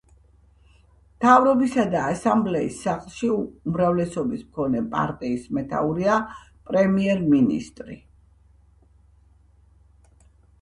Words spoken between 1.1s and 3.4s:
მთავრობისა და ასამბლეის სახლში